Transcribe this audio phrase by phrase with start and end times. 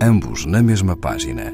[0.00, 1.52] ambos na mesma página.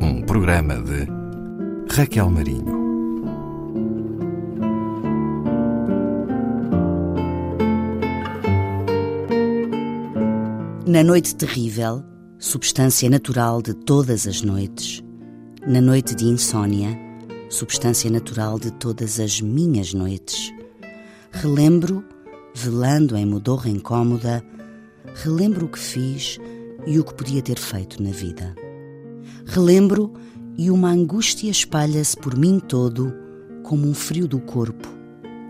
[0.00, 1.06] Um programa de
[1.94, 2.82] Raquel Marinho.
[10.86, 12.04] Na noite terrível,
[12.38, 15.02] substância natural de todas as noites,
[15.66, 17.11] na noite de insônia,
[17.52, 20.50] substância natural de todas as minhas noites,
[21.30, 22.02] relembro,
[22.54, 24.42] velando em modorra incômoda,
[25.16, 26.38] relembro o que fiz
[26.86, 28.54] e o que podia ter feito na vida.
[29.44, 30.14] Relembro
[30.56, 33.12] e uma angústia espalha-se por mim todo
[33.62, 34.88] como um frio do corpo,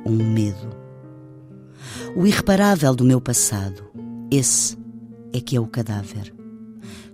[0.05, 0.71] um medo.
[2.17, 3.85] O irreparável do meu passado,
[4.29, 4.77] esse
[5.33, 6.35] é que é o cadáver.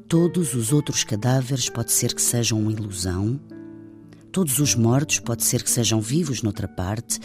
[0.08, 3.38] Todos os outros cadáveres pode ser que sejam uma ilusão.
[4.30, 7.18] Todos os mortos pode ser que sejam vivos noutra parte.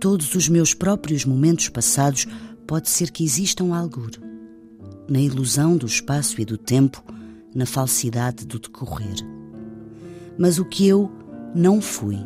[0.00, 2.26] Todos os meus próprios momentos passados
[2.66, 4.08] pode ser que existam algo.
[5.08, 7.04] Na ilusão do espaço e do tempo,
[7.54, 9.16] na falsidade do decorrer.
[10.38, 11.10] Mas o que eu
[11.54, 12.18] não fui,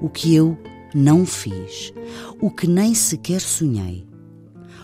[0.00, 0.58] o que eu
[0.94, 1.92] não fiz,
[2.40, 4.06] o que nem sequer sonhei,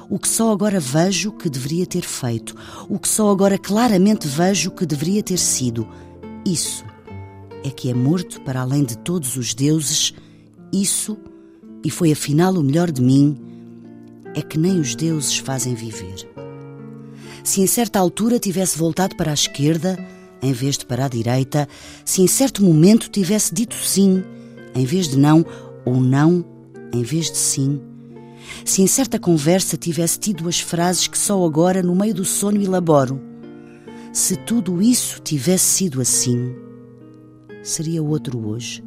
[0.09, 2.55] o que só agora vejo que deveria ter feito,
[2.89, 5.89] o que só agora claramente vejo que deveria ter sido.
[6.45, 6.85] Isso
[7.65, 10.15] é que é morto para além de todos os deuses,
[10.73, 11.19] isso,
[11.85, 13.39] e foi afinal o melhor de mim,
[14.35, 16.29] é que nem os deuses fazem viver.
[17.45, 19.99] Se em certa altura tivesse voltado para a esquerda,
[20.41, 21.69] em vez de para a direita,
[22.05, 24.23] se em certo momento tivesse dito sim,
[24.75, 25.45] em vez de não,
[25.85, 26.45] ou não,
[26.93, 27.81] em vez de sim,
[28.65, 32.61] se em certa conversa tivesse tido as frases que só agora, no meio do sono,
[32.61, 33.21] elaboro.
[34.13, 36.55] Se tudo isso tivesse sido assim,
[37.63, 38.83] seria outro hoje,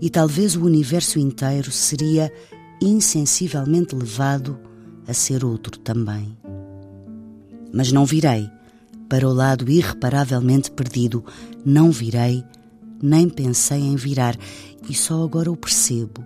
[0.00, 2.32] e talvez o universo inteiro seria
[2.80, 4.58] insensivelmente levado
[5.06, 6.36] a ser outro também.
[7.72, 8.50] Mas não virei
[9.08, 11.24] para o lado irreparavelmente perdido,
[11.64, 12.44] não virei,
[13.02, 14.36] nem pensei em virar,
[14.88, 16.24] e só agora o percebo.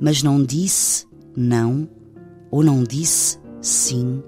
[0.00, 1.06] Mas não disse
[1.36, 1.88] não
[2.50, 4.22] ou não disse sim,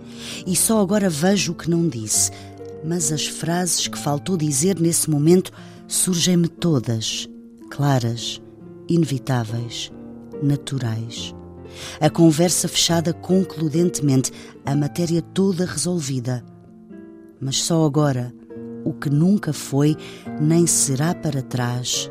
[0.46, 2.30] e só agora vejo o que não disse,
[2.86, 5.50] mas as frases que faltou dizer nesse momento
[5.88, 7.28] surgem-me todas,
[7.68, 8.40] claras,
[8.88, 9.92] inevitáveis,
[10.40, 11.34] naturais.
[12.00, 14.30] A conversa fechada concludentemente,
[14.64, 16.44] a matéria toda resolvida.
[17.40, 18.32] Mas só agora,
[18.84, 19.96] o que nunca foi
[20.40, 22.10] nem será para trás,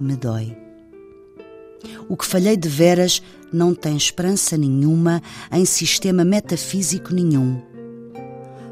[0.00, 0.56] me dói.
[2.08, 7.67] O que falhei de veras não tem esperança nenhuma em sistema metafísico nenhum.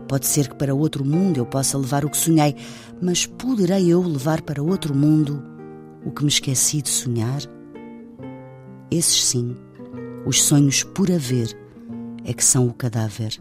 [0.09, 2.55] Pode ser que para outro mundo eu possa levar o que sonhei,
[3.01, 5.43] mas poderei eu levar para outro mundo
[6.05, 7.43] o que me esqueci de sonhar?
[8.91, 9.57] Esses sim,
[10.25, 11.57] os sonhos por haver,
[12.25, 13.41] é que são o cadáver.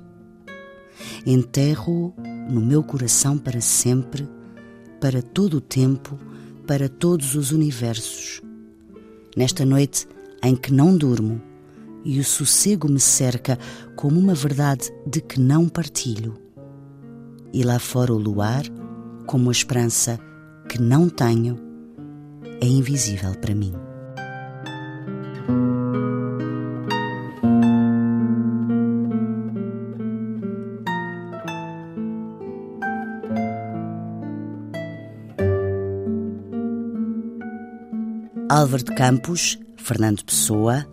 [1.25, 2.13] Enterro-o
[2.49, 4.27] no meu coração para sempre,
[4.99, 6.17] para todo o tempo,
[6.65, 8.41] para todos os universos.
[9.37, 10.07] Nesta noite
[10.43, 11.41] em que não durmo
[12.03, 13.57] e o sossego me cerca
[13.95, 16.44] como uma verdade de que não partilho.
[17.55, 18.65] E lá fora o luar,
[19.25, 20.19] como a esperança
[20.67, 21.57] que não tenho,
[22.59, 23.71] é invisível para mim.
[38.49, 40.85] Álvaro de Campos, Fernando Pessoa,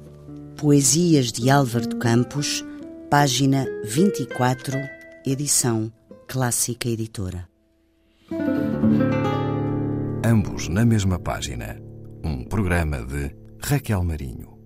[0.56, 2.64] Poesias de Álvaro de Campos,
[3.10, 4.78] página 24,
[5.26, 5.92] edição
[6.32, 7.46] Clássica Editora.
[10.24, 11.78] Ambos na mesma página.
[12.24, 14.61] Um programa de Raquel Marinho.